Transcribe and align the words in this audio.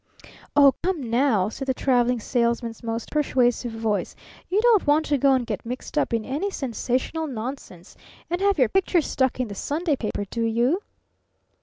"Oh 0.55 0.73
come, 0.81 1.11
now!" 1.11 1.47
said 1.49 1.67
the 1.67 1.75
Traveling 1.75 2.19
Salesman's 2.19 2.81
most 2.81 3.11
persuasive 3.11 3.71
voice. 3.71 4.15
"You 4.49 4.59
don't 4.59 4.87
want 4.87 5.05
to 5.05 5.17
go 5.19 5.33
and 5.33 5.45
get 5.45 5.63
mixed 5.63 5.95
up 5.95 6.11
in 6.11 6.25
any 6.25 6.49
sensational 6.49 7.27
nonsense 7.27 7.95
and 8.27 8.41
have 8.41 8.57
your 8.57 8.69
picture 8.69 9.01
stuck 9.01 9.39
in 9.39 9.47
the 9.47 9.53
Sunday 9.53 9.95
paper, 9.95 10.25
do 10.25 10.41
you?" 10.41 10.79